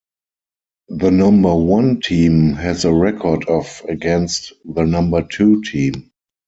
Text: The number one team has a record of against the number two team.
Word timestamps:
The 0.89 1.11
number 1.11 1.53
one 1.53 2.01
team 2.01 2.53
has 2.53 2.85
a 2.85 2.91
record 2.91 3.45
of 3.47 3.83
against 3.87 4.51
the 4.65 4.83
number 4.83 5.21
two 5.21 5.61
team. 5.61 6.09